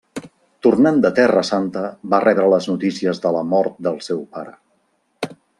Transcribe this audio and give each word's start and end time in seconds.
Tornant 0.67 0.95
de 1.05 1.11
Terra 1.19 1.43
Santa 1.49 1.83
va 2.15 2.21
rebre 2.25 2.49
les 2.55 2.71
notícies 2.73 3.23
de 3.27 3.37
la 3.39 3.47
mort 3.53 3.79
del 3.89 4.03
seu 4.11 4.29
pare. 4.39 4.59